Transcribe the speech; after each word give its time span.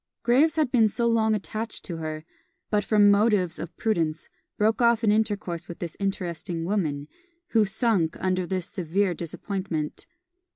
Graves 0.23 0.55
had 0.55 0.71
been 0.71 0.89
long 0.97 1.35
attached 1.35 1.85
to 1.85 1.97
her, 1.97 2.25
but 2.71 2.83
from 2.83 3.11
motives 3.11 3.59
of 3.59 3.77
prudence 3.77 4.29
broke 4.57 4.81
off 4.81 5.03
an 5.03 5.11
intercourse 5.11 5.67
with 5.67 5.77
this 5.77 5.95
interesting 5.99 6.65
woman, 6.65 7.07
who 7.49 7.65
sunk 7.65 8.17
under 8.19 8.47
this 8.47 8.65
severe 8.65 9.13
disappointment. 9.13 10.07